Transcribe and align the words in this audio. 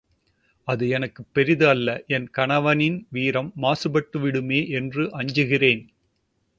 அது 0.67 0.89
எனக்குப் 0.89 1.27
பெரிது 1.33 1.67
அல்ல 1.67 2.03
என் 2.07 2.27
கணவனின் 2.29 3.07
வீரம் 3.09 3.53
மாசுபட்டுவிடுமே 3.61 4.67
என்று 4.71 5.05
அஞ்சுகிறேன். 5.17 5.83